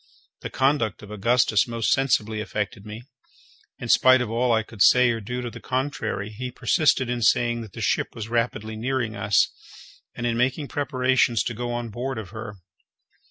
[0.41, 3.03] The conduct of Augustus most sensibly affected me.
[3.77, 7.21] In spite of all I could say or do to the contrary, he persisted in
[7.21, 9.49] saying that the ship was rapidly nearing us,
[10.15, 12.55] and in making preparations to go on board of her.